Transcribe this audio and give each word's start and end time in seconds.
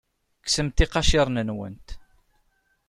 Kksemt 0.45 0.83
iqaciren-nwent. 0.85 1.87